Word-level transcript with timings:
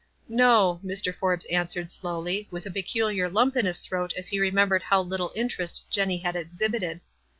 "No," 0.27 0.79
Mr. 0.83 1.13
Forbes 1.13 1.45
answered, 1.45 1.91
slowly, 1.91 2.47
with 2.49 2.65
a 2.65 2.71
peculiar 2.71 3.29
lump 3.29 3.55
in 3.55 3.67
his 3.67 3.77
throat 3.77 4.13
as 4.17 4.29
he 4.29 4.39
remembered 4.39 4.81
how 4.81 4.99
little 4.99 5.31
interest 5.35 5.85
Jenny 5.91 6.17
had 6.17 6.35
exhibited. 6.35 7.01